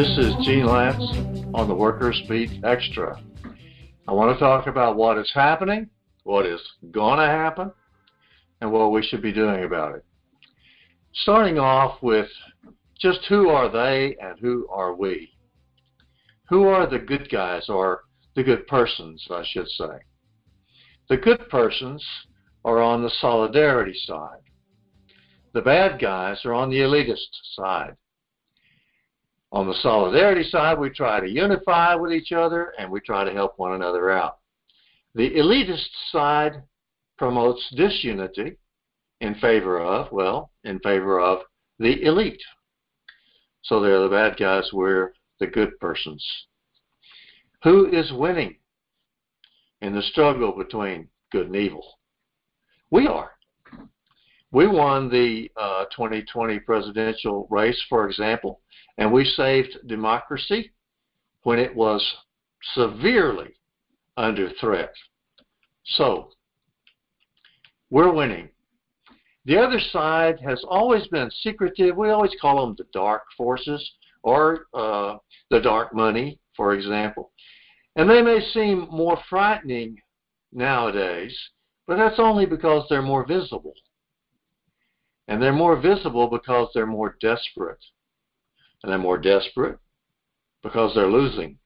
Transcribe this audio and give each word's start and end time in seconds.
This 0.00 0.16
is 0.16 0.34
Gene 0.46 0.66
Lantz 0.66 1.02
on 1.52 1.66
the 1.66 1.74
Workers 1.74 2.22
Beat 2.28 2.64
Extra. 2.64 3.20
I 4.06 4.12
want 4.12 4.32
to 4.32 4.38
talk 4.38 4.68
about 4.68 4.96
what 4.96 5.18
is 5.18 5.30
happening, 5.34 5.90
what 6.22 6.46
is 6.46 6.60
going 6.92 7.18
to 7.18 7.26
happen, 7.26 7.72
and 8.60 8.70
what 8.70 8.92
we 8.92 9.02
should 9.02 9.20
be 9.20 9.32
doing 9.32 9.64
about 9.64 9.96
it. 9.96 10.04
Starting 11.12 11.58
off 11.58 12.00
with 12.02 12.28
just 13.00 13.24
who 13.28 13.48
are 13.48 13.68
they 13.68 14.16
and 14.22 14.38
who 14.38 14.68
are 14.70 14.94
we? 14.94 15.32
Who 16.48 16.68
are 16.68 16.86
the 16.88 17.00
good 17.00 17.28
guys 17.28 17.68
or 17.68 18.02
the 18.36 18.44
good 18.44 18.66
persons, 18.68 19.26
I 19.28 19.44
should 19.44 19.68
say? 19.68 19.98
The 21.10 21.16
good 21.16 21.48
persons 21.48 22.06
are 22.64 22.80
on 22.80 23.02
the 23.02 23.10
solidarity 23.20 23.98
side. 24.06 24.38
The 25.52 25.60
bad 25.60 26.00
guys 26.00 26.38
are 26.44 26.54
on 26.54 26.70
the 26.70 26.76
elitist 26.76 27.26
side. 27.56 27.96
On 29.50 29.66
the 29.66 29.74
solidarity 29.82 30.44
side, 30.44 30.78
we 30.78 30.88
try 30.88 31.18
to 31.18 31.28
unify 31.28 31.96
with 31.96 32.12
each 32.12 32.30
other 32.30 32.72
and 32.78 32.88
we 32.88 33.00
try 33.00 33.24
to 33.24 33.32
help 33.32 33.54
one 33.58 33.72
another 33.72 34.12
out. 34.12 34.38
The 35.16 35.30
elitist 35.30 35.88
side 36.12 36.62
promotes 37.18 37.68
disunity 37.74 38.56
in 39.20 39.34
favor 39.34 39.80
of, 39.80 40.12
well, 40.12 40.52
in 40.62 40.78
favor 40.78 41.18
of 41.18 41.40
the 41.80 42.04
elite. 42.04 42.42
So 43.62 43.80
they're 43.80 44.00
the 44.00 44.08
bad 44.08 44.36
guys, 44.38 44.70
we're 44.72 45.12
the 45.40 45.48
good 45.48 45.76
persons. 45.80 46.24
Who 47.64 47.90
is 47.90 48.12
winning 48.12 48.59
in 49.82 49.94
the 49.94 50.02
struggle 50.02 50.52
between 50.52 51.08
good 51.32 51.46
and 51.46 51.56
evil? 51.56 51.84
We 52.90 53.06
are. 53.06 53.32
We 54.52 54.66
won 54.66 55.08
the 55.08 55.50
uh, 55.56 55.84
2020 55.96 56.58
presidential 56.60 57.46
race, 57.50 57.80
for 57.88 58.08
example, 58.08 58.60
and 58.98 59.12
we 59.12 59.24
saved 59.24 59.78
democracy 59.86 60.72
when 61.44 61.58
it 61.58 61.74
was 61.74 62.04
severely 62.74 63.54
under 64.16 64.50
threat. 64.60 64.92
So, 65.84 66.30
we're 67.90 68.12
winning. 68.12 68.50
The 69.46 69.56
other 69.56 69.80
side 69.80 70.38
has 70.40 70.62
always 70.68 71.06
been 71.08 71.30
secretive. 71.42 71.96
We 71.96 72.10
always 72.10 72.34
call 72.40 72.66
them 72.66 72.74
the 72.76 72.86
dark 72.92 73.22
forces 73.36 73.90
or 74.22 74.66
uh, 74.74 75.16
the 75.50 75.60
dark 75.60 75.94
money, 75.94 76.38
for 76.56 76.74
example. 76.74 77.32
And 77.96 78.08
they 78.08 78.22
may 78.22 78.40
seem 78.40 78.88
more 78.90 79.18
frightening 79.28 79.96
nowadays, 80.52 81.36
but 81.86 81.96
that's 81.96 82.18
only 82.18 82.46
because 82.46 82.86
they're 82.88 83.02
more 83.02 83.26
visible. 83.26 83.74
And 85.28 85.42
they're 85.42 85.52
more 85.52 85.80
visible 85.80 86.28
because 86.28 86.68
they're 86.74 86.86
more 86.86 87.16
desperate 87.20 87.84
and 88.82 88.90
they're 88.90 88.98
more 88.98 89.18
desperate 89.18 89.78
because 90.62 90.94
they're 90.94 91.10
losing. 91.10 91.58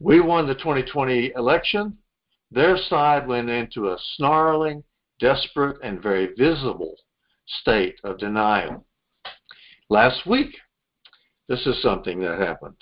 We 0.00 0.20
won 0.20 0.46
the 0.46 0.54
2020 0.54 1.32
election. 1.36 1.98
Their 2.50 2.76
side 2.76 3.26
went 3.26 3.50
into 3.50 3.88
a 3.88 3.98
snarling, 4.16 4.84
desperate, 5.18 5.78
and 5.82 6.02
very 6.02 6.34
visible 6.38 6.96
state 7.46 7.96
of 8.04 8.18
denial. 8.18 8.86
Last 9.90 10.26
week, 10.26 10.56
this 11.48 11.66
is 11.66 11.82
something 11.82 12.20
that 12.20 12.38
happened. 12.38 12.76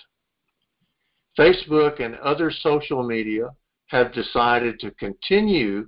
Facebook 1.37 2.03
and 2.03 2.15
other 2.15 2.51
social 2.51 3.03
media 3.03 3.49
have 3.87 4.13
decided 4.13 4.79
to 4.79 4.91
continue 4.91 5.87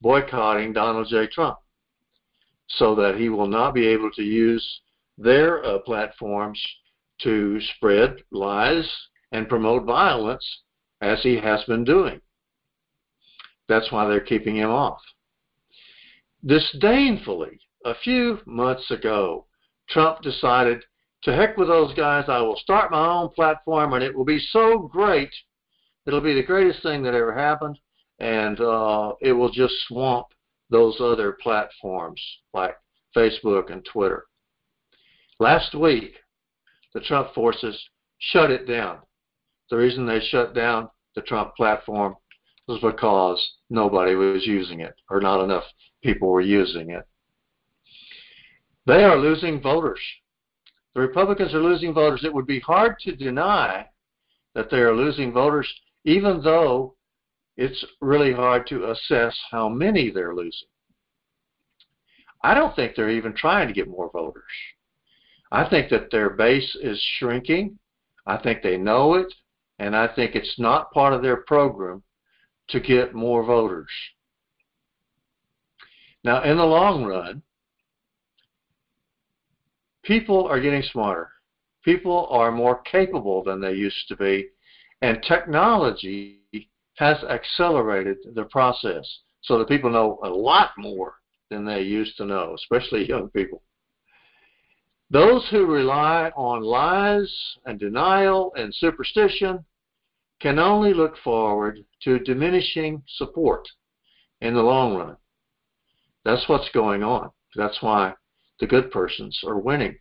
boycotting 0.00 0.72
Donald 0.72 1.08
J. 1.08 1.26
Trump 1.26 1.58
so 2.68 2.94
that 2.94 3.16
he 3.16 3.28
will 3.28 3.48
not 3.48 3.74
be 3.74 3.86
able 3.86 4.10
to 4.12 4.22
use 4.22 4.80
their 5.18 5.64
uh, 5.64 5.78
platforms 5.80 6.60
to 7.22 7.60
spread 7.76 8.16
lies 8.30 8.88
and 9.32 9.48
promote 9.48 9.84
violence 9.84 10.44
as 11.00 11.22
he 11.22 11.36
has 11.36 11.62
been 11.64 11.84
doing. 11.84 12.20
That's 13.68 13.90
why 13.92 14.06
they're 14.06 14.20
keeping 14.20 14.56
him 14.56 14.70
off. 14.70 15.00
Disdainfully, 16.44 17.60
a 17.84 17.94
few 18.02 18.40
months 18.46 18.90
ago, 18.90 19.46
Trump 19.88 20.22
decided, 20.22 20.82
to 21.22 21.34
heck 21.34 21.56
with 21.56 21.68
those 21.68 21.94
guys, 21.94 22.24
I 22.28 22.40
will 22.40 22.56
start 22.56 22.90
my 22.90 23.06
own 23.06 23.28
platform 23.30 23.92
and 23.92 24.02
it 24.02 24.14
will 24.14 24.24
be 24.24 24.38
so 24.38 24.78
great, 24.78 25.30
it'll 26.06 26.20
be 26.20 26.34
the 26.34 26.42
greatest 26.42 26.82
thing 26.82 27.02
that 27.02 27.14
ever 27.14 27.34
happened, 27.34 27.78
and 28.18 28.60
uh, 28.60 29.12
it 29.20 29.32
will 29.32 29.50
just 29.50 29.74
swamp 29.86 30.26
those 30.70 30.96
other 31.00 31.36
platforms 31.42 32.22
like 32.54 32.76
Facebook 33.16 33.72
and 33.72 33.84
Twitter. 33.84 34.24
Last 35.38 35.74
week, 35.74 36.14
the 36.94 37.00
Trump 37.00 37.34
forces 37.34 37.78
shut 38.18 38.50
it 38.50 38.66
down. 38.66 38.98
The 39.70 39.76
reason 39.76 40.06
they 40.06 40.20
shut 40.20 40.54
down 40.54 40.88
the 41.14 41.22
Trump 41.22 41.54
platform 41.56 42.16
was 42.66 42.80
because 42.80 43.44
nobody 43.68 44.14
was 44.14 44.46
using 44.46 44.80
it, 44.80 44.94
or 45.10 45.20
not 45.20 45.42
enough 45.42 45.64
people 46.02 46.28
were 46.28 46.40
using 46.40 46.90
it. 46.90 47.04
They 48.86 49.04
are 49.04 49.16
losing 49.16 49.60
voters. 49.60 50.00
The 50.94 51.00
Republicans 51.00 51.54
are 51.54 51.62
losing 51.62 51.94
voters. 51.94 52.24
It 52.24 52.34
would 52.34 52.46
be 52.46 52.60
hard 52.60 52.98
to 53.00 53.14
deny 53.14 53.86
that 54.54 54.70
they 54.70 54.78
are 54.78 54.94
losing 54.94 55.32
voters, 55.32 55.72
even 56.04 56.42
though 56.42 56.96
it's 57.56 57.84
really 58.00 58.32
hard 58.32 58.66
to 58.68 58.90
assess 58.90 59.38
how 59.50 59.68
many 59.68 60.10
they're 60.10 60.34
losing. 60.34 60.68
I 62.42 62.54
don't 62.54 62.74
think 62.74 62.94
they're 62.96 63.10
even 63.10 63.34
trying 63.34 63.68
to 63.68 63.74
get 63.74 63.88
more 63.88 64.10
voters. 64.10 64.42
I 65.52 65.68
think 65.68 65.90
that 65.90 66.10
their 66.10 66.30
base 66.30 66.76
is 66.80 67.00
shrinking. 67.18 67.78
I 68.26 68.36
think 68.38 68.62
they 68.62 68.76
know 68.76 69.14
it, 69.14 69.32
and 69.78 69.94
I 69.94 70.08
think 70.08 70.34
it's 70.34 70.58
not 70.58 70.92
part 70.92 71.12
of 71.12 71.22
their 71.22 71.38
program 71.38 72.02
to 72.68 72.80
get 72.80 73.14
more 73.14 73.44
voters. 73.44 73.90
Now, 76.22 76.42
in 76.42 76.56
the 76.56 76.64
long 76.64 77.04
run, 77.04 77.42
people 80.02 80.46
are 80.46 80.60
getting 80.60 80.82
smarter. 80.82 81.30
People 81.84 82.26
are 82.30 82.52
more 82.52 82.82
capable 82.82 83.42
than 83.42 83.60
they 83.60 83.72
used 83.72 84.06
to 84.08 84.16
be, 84.16 84.48
and 85.02 85.22
technology 85.22 86.40
has 86.96 87.16
accelerated 87.24 88.18
the 88.34 88.44
process 88.44 89.06
so 89.42 89.58
that 89.58 89.68
people 89.68 89.90
know 89.90 90.18
a 90.22 90.28
lot 90.28 90.70
more 90.76 91.14
than 91.48 91.64
they 91.64 91.80
used 91.80 92.16
to 92.18 92.26
know, 92.26 92.54
especially 92.54 93.08
young 93.08 93.28
people. 93.30 93.62
Those 95.10 95.46
who 95.50 95.66
rely 95.66 96.30
on 96.36 96.62
lies 96.62 97.32
and 97.66 97.80
denial 97.80 98.52
and 98.56 98.72
superstition 98.72 99.64
can 100.40 100.58
only 100.58 100.94
look 100.94 101.16
forward 101.18 101.84
to 102.02 102.20
diminishing 102.20 103.02
support 103.16 103.66
in 104.40 104.54
the 104.54 104.62
long 104.62 104.96
run. 104.96 105.16
That's 106.24 106.48
what's 106.48 106.70
going 106.70 107.02
on. 107.02 107.30
That's 107.56 107.82
why 107.82 108.14
the 108.60 108.66
good 108.66 108.90
persons 108.90 109.38
are 109.46 109.58
winning. 109.58 109.96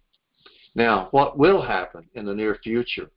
Now, 0.76 1.08
what 1.12 1.38
will 1.38 1.62
happen 1.62 2.08
in 2.14 2.26
the 2.26 2.36
near 2.36 2.56
future? 2.64 3.10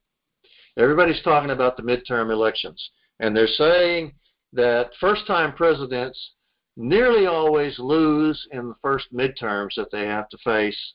Everybody's 0.79 1.23
talking 1.23 1.51
about 1.51 1.77
the 1.77 1.83
midterm 1.83 2.31
elections, 2.31 2.91
and 3.21 3.37
they're 3.37 3.47
saying 3.47 4.15
that 4.53 4.91
first 5.01 5.27
time 5.27 5.53
presidents 5.55 6.33
nearly 6.77 7.27
always 7.27 7.79
lose 7.79 8.47
in 8.53 8.69
the 8.69 8.75
first 8.81 9.13
midterms 9.13 9.75
that 9.77 9.91
they 9.93 10.07
have 10.07 10.29
to 10.31 10.39
face 10.39 10.95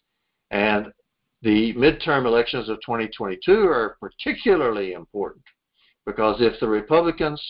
and 0.51 0.87
the 1.41 1.73
midterm 1.73 2.25
elections 2.25 2.69
of 2.69 2.77
2022 2.77 3.51
are 3.67 3.97
particularly 3.99 4.93
important 4.93 5.43
because 6.05 6.37
if 6.39 6.59
the 6.59 6.67
Republicans 6.67 7.41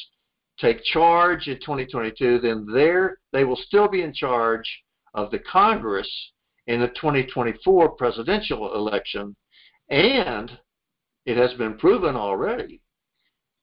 take 0.60 0.84
charge 0.84 1.48
in 1.48 1.60
2022, 1.60 2.40
then 2.40 2.66
they 3.32 3.44
will 3.44 3.56
still 3.56 3.88
be 3.88 4.02
in 4.02 4.14
charge 4.14 4.84
of 5.14 5.32
the 5.32 5.40
Congress 5.40 6.10
in 6.68 6.82
the 6.82 6.88
2024 6.90 7.90
presidential 7.92 8.76
election, 8.76 9.36
and 9.90 10.52
it 11.26 11.38
has 11.38 11.54
been 11.54 11.78
proven 11.78 12.16
already 12.16 12.82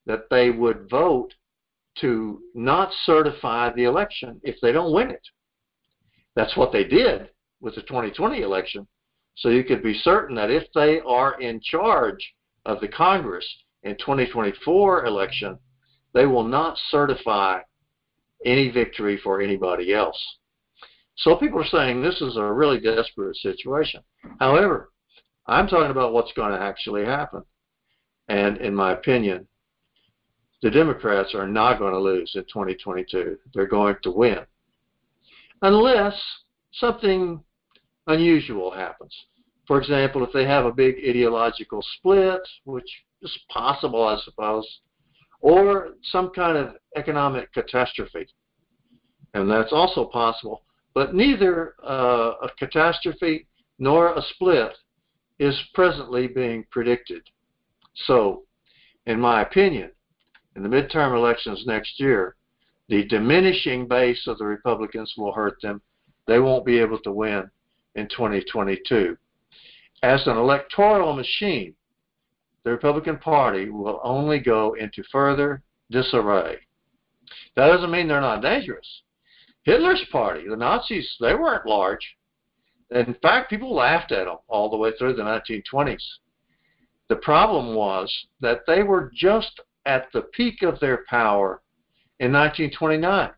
that 0.06 0.28
they 0.30 0.50
would 0.50 0.88
vote 0.90 1.32
to 1.98 2.40
not 2.54 2.90
certify 3.04 3.72
the 3.72 3.84
election 3.84 4.40
if 4.42 4.56
they 4.60 4.72
don't 4.72 4.92
win 4.92 5.10
it. 5.10 5.22
That's 6.34 6.56
what 6.56 6.72
they 6.72 6.84
did 6.84 7.30
with 7.60 7.76
the 7.76 7.82
2020 7.82 8.42
election. 8.42 8.86
So 9.36 9.48
you 9.48 9.64
could 9.64 9.82
be 9.82 9.94
certain 9.94 10.36
that 10.36 10.50
if 10.50 10.64
they 10.74 11.00
are 11.00 11.40
in 11.40 11.60
charge 11.60 12.34
of 12.66 12.80
the 12.80 12.88
Congress 12.88 13.46
in 13.82 13.96
2024 13.98 15.06
election, 15.06 15.58
they 16.12 16.26
will 16.26 16.44
not 16.44 16.78
certify 16.90 17.60
any 18.44 18.70
victory 18.70 19.18
for 19.22 19.40
anybody 19.40 19.92
else. 19.92 20.20
So 21.16 21.36
people 21.36 21.60
are 21.60 21.66
saying 21.66 22.02
this 22.02 22.20
is 22.20 22.36
a 22.36 22.52
really 22.52 22.80
desperate 22.80 23.36
situation. 23.36 24.02
However, 24.40 24.90
I'm 25.46 25.68
talking 25.68 25.90
about 25.90 26.12
what's 26.12 26.32
going 26.32 26.52
to 26.52 26.60
actually 26.60 27.04
happen. 27.04 27.42
And 28.28 28.56
in 28.58 28.74
my 28.74 28.92
opinion, 28.92 29.46
the 30.62 30.70
Democrats 30.70 31.34
are 31.34 31.46
not 31.46 31.78
going 31.78 31.92
to 31.92 32.00
lose 32.00 32.32
in 32.34 32.42
2022. 32.44 33.38
They're 33.52 33.66
going 33.66 33.96
to 34.02 34.10
win. 34.10 34.38
Unless 35.62 36.20
something 36.72 37.42
unusual 38.06 38.70
happens. 38.70 39.14
For 39.66 39.78
example, 39.80 40.24
if 40.24 40.32
they 40.32 40.46
have 40.46 40.66
a 40.66 40.72
big 40.72 40.96
ideological 41.06 41.82
split, 41.98 42.40
which 42.64 42.90
is 43.22 43.38
possible, 43.50 44.02
I 44.04 44.18
suppose, 44.24 44.66
or 45.40 45.90
some 46.02 46.30
kind 46.30 46.56
of 46.56 46.76
economic 46.96 47.52
catastrophe. 47.52 48.26
And 49.34 49.50
that's 49.50 49.72
also 49.72 50.04
possible. 50.04 50.62
But 50.94 51.14
neither 51.14 51.74
uh, 51.82 52.34
a 52.42 52.48
catastrophe 52.58 53.46
nor 53.78 54.14
a 54.14 54.22
split 54.34 54.72
is 55.38 55.60
presently 55.74 56.28
being 56.28 56.64
predicted. 56.70 57.22
So, 58.06 58.44
in 59.06 59.20
my 59.20 59.42
opinion, 59.42 59.90
in 60.56 60.62
the 60.62 60.68
midterm 60.68 61.16
elections 61.16 61.64
next 61.66 61.98
year, 61.98 62.36
the 62.88 63.04
diminishing 63.04 63.88
base 63.88 64.26
of 64.26 64.38
the 64.38 64.44
Republicans 64.44 65.12
will 65.16 65.32
hurt 65.32 65.60
them. 65.62 65.80
They 66.26 66.38
won't 66.38 66.64
be 66.64 66.78
able 66.78 66.98
to 67.00 67.12
win 67.12 67.50
in 67.96 68.08
2022. 68.08 69.16
As 70.02 70.26
an 70.26 70.36
electoral 70.36 71.14
machine, 71.14 71.74
the 72.62 72.70
Republican 72.70 73.18
Party 73.18 73.68
will 73.68 74.00
only 74.04 74.38
go 74.38 74.74
into 74.74 75.02
further 75.10 75.62
disarray. 75.90 76.58
That 77.56 77.68
doesn't 77.68 77.90
mean 77.90 78.08
they're 78.08 78.20
not 78.20 78.42
dangerous. 78.42 79.02
Hitler's 79.64 80.04
party, 80.12 80.48
the 80.48 80.56
Nazis, 80.56 81.16
they 81.20 81.34
weren't 81.34 81.66
large. 81.66 82.16
In 82.90 83.14
fact, 83.22 83.50
people 83.50 83.74
laughed 83.74 84.12
at 84.12 84.26
them 84.26 84.36
all 84.46 84.70
the 84.70 84.76
way 84.76 84.92
through 84.98 85.14
the 85.14 85.22
1920s. 85.22 86.02
The 87.08 87.16
problem 87.16 87.74
was 87.74 88.12
that 88.40 88.60
they 88.66 88.82
were 88.82 89.10
just 89.14 89.60
at 89.86 90.08
the 90.12 90.22
peak 90.22 90.62
of 90.62 90.80
their 90.80 91.04
power 91.08 91.62
in 92.20 92.32
1929 92.32 93.30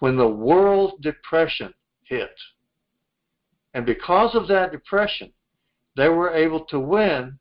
when 0.00 0.16
the 0.16 0.28
World 0.28 1.00
Depression 1.00 1.72
hit. 2.04 2.34
And 3.74 3.86
because 3.86 4.34
of 4.34 4.48
that 4.48 4.72
depression, 4.72 5.32
they 5.96 6.08
were 6.08 6.34
able 6.34 6.64
to 6.66 6.78
win 6.78 7.38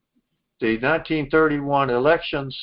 the 0.59 0.73
1931 0.77 1.89
elections 1.89 2.57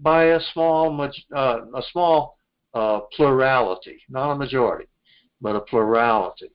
by 0.00 0.24
a 0.24 0.40
small, 0.52 1.00
uh, 1.34 1.58
a 1.74 1.82
small 1.92 2.37
uh, 2.74 3.00
plurality, 3.16 4.00
not 4.08 4.32
a 4.32 4.36
majority, 4.36 4.88
but 5.40 5.56
a 5.56 5.60
plurality. 5.60 6.50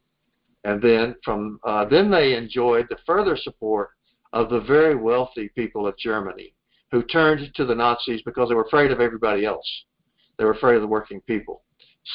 And 0.63 0.81
then 0.81 1.15
from 1.23 1.59
uh, 1.65 1.85
then 1.85 2.09
they 2.09 2.35
enjoyed 2.35 2.87
the 2.89 2.97
further 3.05 3.35
support 3.35 3.89
of 4.31 4.49
the 4.49 4.61
very 4.61 4.95
wealthy 4.95 5.49
people 5.55 5.85
of 5.85 5.97
Germany, 5.97 6.53
who 6.91 7.03
turned 7.03 7.53
to 7.55 7.65
the 7.65 7.75
Nazis 7.75 8.21
because 8.23 8.49
they 8.49 8.55
were 8.55 8.63
afraid 8.63 8.91
of 8.91 9.01
everybody 9.01 9.45
else. 9.45 9.67
They 10.37 10.45
were 10.45 10.53
afraid 10.53 10.75
of 10.75 10.81
the 10.81 10.87
working 10.87 11.21
people. 11.21 11.63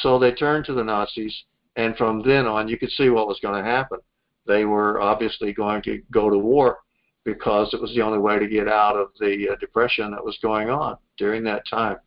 So 0.02 0.18
they 0.18 0.32
turned 0.32 0.64
to 0.66 0.74
the 0.74 0.84
Nazis, 0.84 1.44
and 1.76 1.96
from 1.96 2.22
then 2.22 2.46
on, 2.46 2.68
you 2.68 2.78
could 2.78 2.90
see 2.90 3.08
what 3.08 3.28
was 3.28 3.38
going 3.40 3.62
to 3.62 3.70
happen. 3.70 3.98
They 4.46 4.64
were 4.64 5.00
obviously 5.00 5.52
going 5.52 5.82
to 5.82 6.02
go 6.10 6.30
to 6.30 6.38
war 6.38 6.78
because 7.24 7.72
it 7.74 7.80
was 7.80 7.94
the 7.94 8.00
only 8.00 8.18
way 8.18 8.38
to 8.38 8.48
get 8.48 8.68
out 8.68 8.96
of 8.96 9.08
the 9.20 9.50
uh, 9.52 9.56
depression 9.56 10.10
that 10.12 10.24
was 10.24 10.38
going 10.42 10.70
on 10.70 10.96
during 11.18 11.44
that 11.44 11.62
time. 11.68 11.98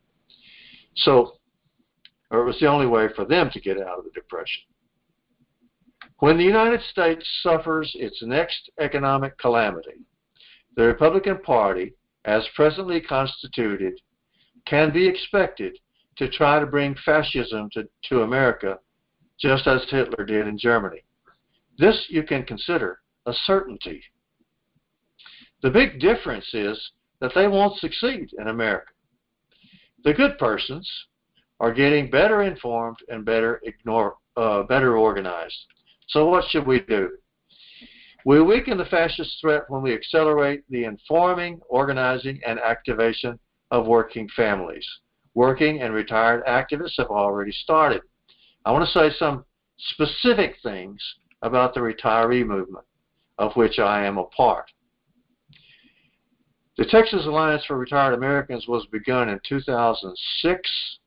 So, 0.96 1.34
or 2.32 2.40
it 2.40 2.44
was 2.44 2.58
the 2.58 2.66
only 2.66 2.86
way 2.86 3.08
for 3.14 3.26
them 3.26 3.50
to 3.52 3.60
get 3.60 3.78
out 3.78 3.98
of 3.98 4.04
the 4.04 4.10
depression. 4.10 4.64
When 6.18 6.38
the 6.38 6.44
United 6.44 6.80
States 6.90 7.28
suffers 7.42 7.92
its 7.94 8.22
next 8.22 8.70
economic 8.80 9.36
calamity, 9.38 10.00
the 10.74 10.84
Republican 10.84 11.38
Party, 11.38 11.92
as 12.24 12.48
presently 12.56 13.00
constituted, 13.00 14.00
can 14.66 14.92
be 14.92 15.06
expected 15.06 15.78
to 16.16 16.30
try 16.30 16.58
to 16.58 16.66
bring 16.66 16.96
fascism 17.04 17.68
to, 17.72 17.86
to 18.08 18.22
America 18.22 18.78
just 19.38 19.66
as 19.66 19.82
Hitler 19.90 20.24
did 20.24 20.46
in 20.46 20.56
Germany. 20.56 21.04
This 21.76 22.06
you 22.08 22.22
can 22.22 22.44
consider 22.44 23.00
a 23.26 23.32
certainty. 23.44 24.02
The 25.62 25.70
big 25.70 26.00
difference 26.00 26.48
is 26.54 26.92
that 27.20 27.32
they 27.34 27.46
won't 27.46 27.78
succeed 27.78 28.30
in 28.38 28.48
America. 28.48 28.92
The 30.04 30.14
good 30.14 30.38
persons 30.38 30.88
are 31.62 31.72
getting 31.72 32.10
better 32.10 32.42
informed 32.42 32.96
and 33.08 33.24
better 33.24 33.60
ignore, 33.62 34.16
uh, 34.36 34.64
better 34.64 34.98
organized. 34.98 35.56
So 36.08 36.28
what 36.28 36.44
should 36.50 36.66
we 36.66 36.80
do? 36.80 37.10
We 38.26 38.42
weaken 38.42 38.76
the 38.76 38.84
fascist 38.84 39.40
threat 39.40 39.62
when 39.68 39.80
we 39.80 39.94
accelerate 39.94 40.64
the 40.70 40.84
informing, 40.84 41.60
organizing, 41.68 42.40
and 42.44 42.58
activation 42.58 43.38
of 43.70 43.86
working 43.86 44.28
families. 44.34 44.86
Working 45.34 45.80
and 45.80 45.94
retired 45.94 46.44
activists 46.46 46.98
have 46.98 47.08
already 47.08 47.52
started. 47.52 48.02
I 48.64 48.72
want 48.72 48.84
to 48.84 48.90
say 48.90 49.14
some 49.16 49.44
specific 49.78 50.56
things 50.64 51.00
about 51.42 51.74
the 51.74 51.80
retiree 51.80 52.44
movement, 52.44 52.86
of 53.38 53.54
which 53.54 53.78
I 53.78 54.04
am 54.04 54.18
a 54.18 54.24
part. 54.24 54.66
The 56.76 56.86
Texas 56.86 57.24
Alliance 57.24 57.64
for 57.66 57.78
Retired 57.78 58.14
Americans 58.14 58.66
was 58.66 58.84
begun 58.86 59.28
in 59.28 59.38
2006, 59.48 60.98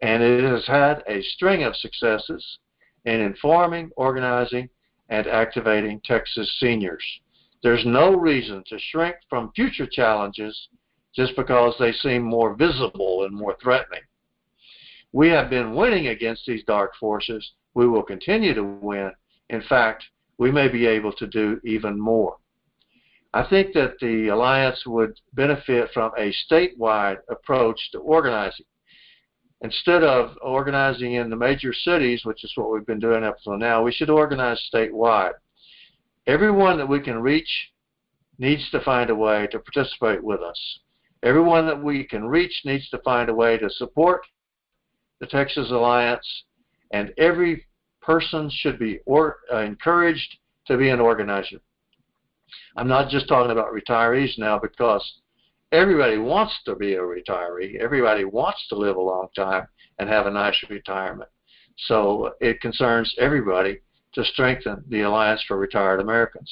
and 0.00 0.22
it 0.22 0.44
has 0.44 0.66
had 0.66 1.02
a 1.06 1.22
string 1.22 1.64
of 1.64 1.76
successes 1.76 2.58
in 3.04 3.20
informing, 3.20 3.90
organizing, 3.96 4.68
and 5.08 5.26
activating 5.26 6.00
Texas 6.04 6.58
seniors. 6.60 7.04
There's 7.62 7.84
no 7.84 8.14
reason 8.14 8.62
to 8.68 8.78
shrink 8.78 9.16
from 9.28 9.52
future 9.54 9.86
challenges 9.86 10.68
just 11.14 11.34
because 11.34 11.74
they 11.78 11.92
seem 11.92 12.22
more 12.22 12.54
visible 12.54 13.24
and 13.24 13.34
more 13.34 13.56
threatening. 13.60 14.02
We 15.12 15.28
have 15.28 15.50
been 15.50 15.74
winning 15.74 16.08
against 16.08 16.46
these 16.46 16.62
dark 16.64 16.94
forces. 17.00 17.52
We 17.74 17.88
will 17.88 18.02
continue 18.02 18.54
to 18.54 18.62
win. 18.62 19.10
In 19.48 19.62
fact, 19.62 20.04
we 20.36 20.52
may 20.52 20.68
be 20.68 20.86
able 20.86 21.12
to 21.14 21.26
do 21.26 21.60
even 21.64 21.98
more. 21.98 22.36
I 23.34 23.46
think 23.48 23.74
that 23.74 23.98
the 24.00 24.28
Alliance 24.28 24.84
would 24.86 25.18
benefit 25.34 25.90
from 25.92 26.12
a 26.16 26.32
statewide 26.48 27.18
approach 27.28 27.90
to 27.92 27.98
organizing. 27.98 28.66
Instead 29.62 30.04
of 30.04 30.36
organizing 30.40 31.14
in 31.14 31.30
the 31.30 31.36
major 31.36 31.72
cities, 31.72 32.24
which 32.24 32.44
is 32.44 32.52
what 32.54 32.70
we've 32.70 32.86
been 32.86 33.00
doing 33.00 33.24
up 33.24 33.36
until 33.38 33.58
now, 33.58 33.82
we 33.82 33.92
should 33.92 34.10
organize 34.10 34.62
statewide. 34.72 35.32
Everyone 36.26 36.76
that 36.76 36.88
we 36.88 37.00
can 37.00 37.20
reach 37.20 37.50
needs 38.38 38.70
to 38.70 38.80
find 38.80 39.10
a 39.10 39.14
way 39.14 39.48
to 39.48 39.58
participate 39.58 40.22
with 40.22 40.40
us. 40.40 40.78
Everyone 41.24 41.66
that 41.66 41.82
we 41.82 42.04
can 42.04 42.24
reach 42.24 42.62
needs 42.64 42.88
to 42.90 42.98
find 42.98 43.28
a 43.28 43.34
way 43.34 43.58
to 43.58 43.68
support 43.70 44.20
the 45.18 45.26
Texas 45.26 45.70
Alliance, 45.70 46.44
and 46.92 47.12
every 47.18 47.66
person 48.00 48.48
should 48.50 48.78
be 48.78 49.00
or, 49.06 49.38
uh, 49.52 49.58
encouraged 49.58 50.36
to 50.66 50.76
be 50.76 50.90
an 50.90 51.00
organizer. 51.00 51.58
I'm 52.76 52.86
not 52.86 53.10
just 53.10 53.26
talking 53.28 53.50
about 53.50 53.74
retirees 53.74 54.38
now 54.38 54.58
because 54.58 55.20
everybody 55.72 56.18
wants 56.18 56.54
to 56.64 56.74
be 56.74 56.94
a 56.94 57.00
retiree. 57.00 57.78
Everybody 57.80 58.24
wants 58.24 58.66
to 58.68 58.76
live 58.76 58.96
a 58.96 59.00
long 59.00 59.28
time 59.36 59.66
and 59.98 60.08
have 60.08 60.26
a 60.26 60.30
nice 60.30 60.56
retirement. 60.70 61.30
So 61.86 62.32
it 62.40 62.60
concerns 62.60 63.14
everybody 63.18 63.80
to 64.14 64.24
strengthen 64.24 64.84
the 64.88 65.02
Alliance 65.02 65.44
for 65.46 65.58
Retired 65.58 66.00
Americans. 66.00 66.50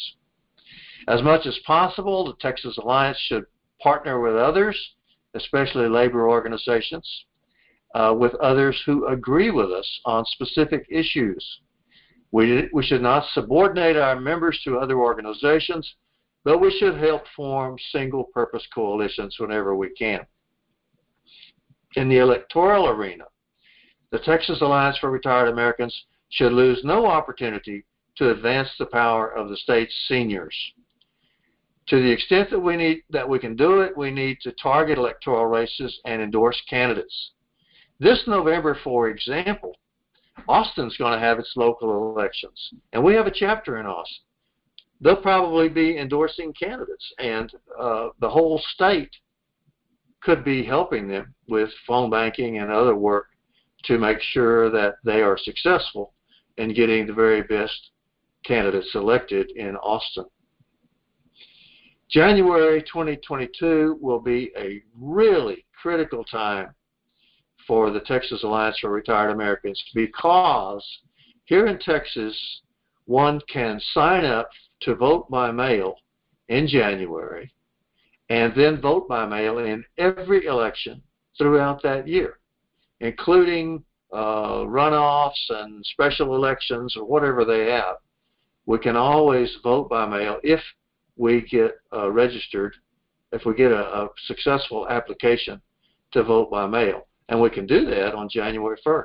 As 1.08 1.23
much 1.23 1.46
as 1.46 1.58
possible, 1.66 2.26
the 2.26 2.35
Texas 2.40 2.76
Alliance 2.78 3.18
should 3.28 3.44
partner 3.80 4.20
with 4.20 4.37
others, 4.37 4.78
especially 5.35 5.88
labor 5.88 6.28
organizations, 6.28 7.08
uh, 7.94 8.14
with 8.18 8.35
others 8.37 8.80
who 8.85 9.06
agree 9.06 9.50
with 9.50 9.70
us 9.70 10.00
on 10.04 10.25
specific 10.26 10.87
issues. 10.90 11.61
We, 12.32 12.68
we 12.73 12.85
should 12.85 13.02
not 13.02 13.25
subordinate 13.32 13.96
our 13.96 14.20
members 14.20 14.61
to 14.64 14.78
other 14.78 14.99
organizations, 14.99 15.94
but 16.46 16.60
we 16.60 16.70
should 16.78 16.96
help 16.96 17.24
form 17.34 17.76
single 17.90 18.22
purpose 18.22 18.64
coalitions 18.72 19.34
whenever 19.40 19.74
we 19.74 19.90
can. 19.90 20.24
In 21.96 22.08
the 22.08 22.18
electoral 22.18 22.86
arena, 22.86 23.24
the 24.12 24.20
Texas 24.20 24.60
Alliance 24.60 24.96
for 24.98 25.10
Retired 25.10 25.48
Americans 25.48 26.04
should 26.28 26.52
lose 26.52 26.80
no 26.84 27.04
opportunity 27.04 27.84
to 28.18 28.30
advance 28.30 28.68
the 28.78 28.86
power 28.86 29.28
of 29.28 29.48
the 29.48 29.56
state's 29.56 29.92
seniors. 30.06 30.56
To 31.88 32.00
the 32.00 32.12
extent 32.12 32.48
that 32.50 32.60
we 32.60 32.76
need 32.76 33.02
that 33.10 33.28
we 33.28 33.40
can 33.40 33.56
do 33.56 33.80
it, 33.80 33.96
we 33.96 34.12
need 34.12 34.38
to 34.42 34.52
target 34.52 34.98
electoral 34.98 35.46
races 35.46 35.98
and 36.04 36.22
endorse 36.22 36.62
candidates. 36.70 37.32
This 37.98 38.22
November, 38.28 38.78
for 38.84 39.08
example, 39.08 39.74
Austin's 40.48 40.96
going 40.96 41.14
to 41.14 41.26
have 41.26 41.40
its 41.40 41.54
local 41.56 42.12
elections, 42.12 42.70
and 42.92 43.02
we 43.02 43.14
have 43.14 43.26
a 43.26 43.34
chapter 43.34 43.80
in 43.80 43.86
Austin. 43.86 44.22
They'll 45.00 45.16
probably 45.16 45.68
be 45.68 45.98
endorsing 45.98 46.54
candidates, 46.54 47.12
and 47.18 47.52
uh, 47.78 48.08
the 48.20 48.30
whole 48.30 48.60
state 48.74 49.10
could 50.22 50.44
be 50.44 50.64
helping 50.64 51.06
them 51.06 51.34
with 51.48 51.70
phone 51.86 52.10
banking 52.10 52.58
and 52.58 52.70
other 52.70 52.96
work 52.96 53.26
to 53.84 53.98
make 53.98 54.20
sure 54.20 54.70
that 54.70 54.94
they 55.04 55.22
are 55.22 55.38
successful 55.38 56.14
in 56.56 56.74
getting 56.74 57.06
the 57.06 57.12
very 57.12 57.42
best 57.42 57.90
candidates 58.44 58.90
elected 58.94 59.50
in 59.52 59.76
Austin. 59.76 60.24
January 62.10 62.82
2022 62.82 63.98
will 64.00 64.20
be 64.20 64.50
a 64.56 64.80
really 64.98 65.64
critical 65.80 66.24
time 66.24 66.74
for 67.66 67.90
the 67.90 68.00
Texas 68.00 68.44
Alliance 68.44 68.78
for 68.80 68.90
Retired 68.90 69.30
Americans 69.30 69.82
because 69.94 70.84
here 71.44 71.66
in 71.66 71.78
Texas, 71.78 72.36
one 73.06 73.40
can 73.52 73.80
sign 73.92 74.24
up 74.24 74.48
to 74.83 74.95
vote 74.95 75.30
by 75.30 75.50
mail 75.50 75.97
in 76.49 76.66
January 76.66 77.52
and 78.28 78.52
then 78.56 78.80
vote 78.80 79.09
by 79.09 79.25
mail 79.26 79.59
in 79.59 79.85
every 79.99 80.47
election 80.47 81.02
throughout 81.38 81.83
that 81.83 82.09
year, 82.09 82.38
including 83.00 83.85
uh, 84.12 84.64
runoffs 84.64 85.50
and 85.50 85.85
special 85.87 86.35
elections 86.35 86.97
or 86.97 87.04
whatever 87.04 87.45
they 87.45 87.71
have. 87.71 87.97
We 88.66 88.78
can 88.78 88.97
always 88.97 89.50
vote 89.62 89.88
by 89.88 90.06
mail 90.06 90.38
if 90.42 90.61
we 91.16 91.42
get 91.42 91.76
uh, 91.92 92.11
registered, 92.11 92.75
if 93.33 93.45
we 93.45 93.54
get 93.54 93.71
a, 93.71 94.02
a 94.02 94.09
successful 94.26 94.88
application 94.88 95.61
to 96.12 96.23
vote 96.25 96.50
by 96.50 96.66
mail. 96.66 97.06
And 97.28 97.40
we 97.40 97.50
can 97.50 97.66
do 97.66 97.85
that 97.87 98.14
on 98.14 98.28
January 98.28 98.76
1st. 98.85 99.04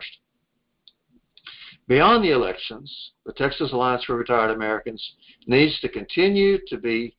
Beyond 1.88 2.24
the 2.24 2.32
elections, 2.32 3.12
the 3.26 3.34
Texas 3.34 3.74
Alliance 3.74 4.04
for 4.06 4.16
Retired 4.16 4.52
Americans 4.52 5.16
needs 5.48 5.80
to 5.82 5.90
continue 5.90 6.58
to 6.68 6.78
be 6.78 7.16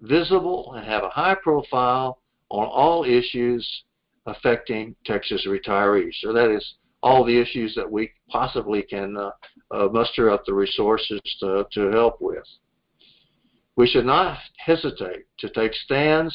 visible 0.00 0.72
and 0.74 0.86
have 0.86 1.02
a 1.02 1.10
high 1.10 1.34
profile 1.34 2.20
on 2.48 2.66
all 2.66 3.04
issues 3.04 3.66
affecting 4.26 4.94
Texas 5.04 5.46
retirees. 5.46 6.14
So 6.20 6.32
that 6.32 6.50
is 6.50 6.74
all 7.02 7.24
the 7.24 7.38
issues 7.38 7.74
that 7.74 7.90
we 7.90 8.10
possibly 8.28 8.82
can 8.82 9.16
uh, 9.16 9.30
uh, 9.70 9.88
muster 9.92 10.30
up 10.30 10.44
the 10.44 10.54
resources 10.54 11.20
to, 11.40 11.66
to 11.72 11.90
help 11.90 12.20
with. 12.20 12.44
We 13.76 13.86
should 13.86 14.06
not 14.06 14.38
hesitate 14.56 15.26
to 15.38 15.50
take 15.50 15.74
stands 15.74 16.34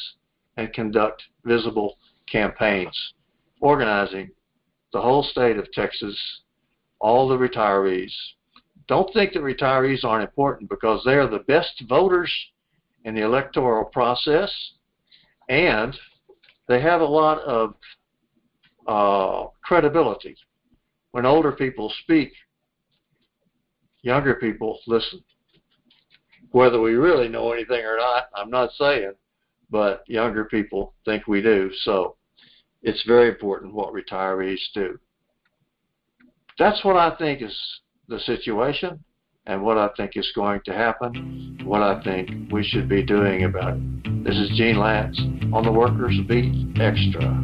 and 0.58 0.72
conduct 0.74 1.24
visible 1.44 1.98
campaigns, 2.32 2.98
organizing 3.60 4.32
the 4.94 5.02
whole 5.02 5.24
state 5.24 5.58
of 5.58 5.72
Texas, 5.72 6.18
all 7.02 7.28
the 7.28 7.38
retirees. 7.38 8.14
Don't 8.88 9.12
think 9.14 9.34
that 9.34 9.42
retirees 9.42 10.04
aren't 10.04 10.28
important 10.28 10.70
because 10.70 11.02
they 11.04 11.16
are 11.16 11.28
the 11.28 11.40
best 11.40 11.84
voters 11.88 12.32
in 13.04 13.16
the 13.16 13.24
electoral 13.24 13.86
process 13.86 14.52
and 15.50 15.98
they 16.68 16.82
have 16.82 17.02
a 17.02 17.06
lot 17.06 17.40
of 17.40 17.76
uh, 18.88 19.50
credibility. 19.64 20.36
When 21.12 21.26
older 21.26 21.52
people 21.52 21.92
speak, 22.04 22.32
younger 24.02 24.36
people 24.36 24.80
listen 24.88 25.24
whether 26.52 26.80
we 26.80 26.94
really 26.94 27.30
know 27.30 27.52
anything 27.52 27.84
or 27.84 27.98
not, 27.98 28.30
I'm 28.36 28.50
not 28.50 28.72
saying, 28.74 29.14
but 29.70 30.04
younger 30.08 30.46
people 30.46 30.94
think 31.06 31.28
we 31.28 31.42
do. 31.42 31.72
So 31.84 32.18
it's 32.84 33.04
very 33.08 33.30
important 33.30 33.74
what 33.74 33.94
retirees 33.94 34.60
do. 34.74 35.00
That's 36.62 36.86
what 36.86 36.96
I 36.96 37.16
think 37.16 37.42
is 37.42 37.58
the 38.08 38.20
situation 38.20 39.04
and 39.48 39.64
what 39.64 39.80
I 39.80 39.90
think 39.98 40.12
is 40.14 40.32
going 40.36 40.62
to 40.66 40.74
happen, 40.74 41.60
what 41.64 41.82
I 41.82 42.00
think 42.04 42.52
we 42.52 42.64
should 42.64 42.88
be 42.88 43.02
doing 43.02 43.46
about 43.46 43.78
it. 43.78 44.24
This 44.24 44.38
is 44.38 44.52
Gene 44.56 44.76
Lantz 44.76 45.18
on 45.52 45.64
the 45.64 45.72
Workers 45.72 46.20
Beat 46.28 46.80
Extra. 46.80 47.42